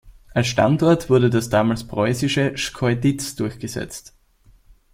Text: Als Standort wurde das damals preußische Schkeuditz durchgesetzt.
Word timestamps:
Als 0.33 0.47
Standort 0.47 1.11
wurde 1.11 1.29
das 1.29 1.49
damals 1.49 1.83
preußische 1.85 2.57
Schkeuditz 2.57 3.35
durchgesetzt. 3.35 4.15